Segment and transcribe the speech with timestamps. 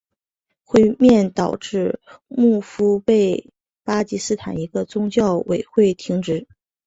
[0.63, 3.51] 会面导致穆夫提被
[3.83, 6.47] 巴基斯坦一个宗教委员会停职。